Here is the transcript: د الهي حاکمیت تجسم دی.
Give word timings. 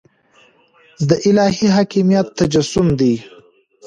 د 1.07 1.11
الهي 1.29 1.67
حاکمیت 1.75 2.27
تجسم 2.37 2.87
دی. 2.99 3.13